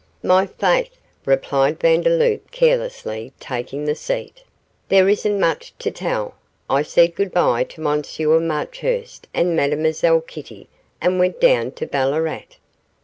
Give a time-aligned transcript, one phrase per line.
[0.23, 4.41] 'My faith,' replied Vandeloup, carelessly taking the seat,
[4.89, 6.33] 'there isn't much to tell
[6.67, 10.67] I said goodbye to Monsieur Marchurst and Mademoiselle Kitty
[11.01, 12.57] and went down to Ballarat.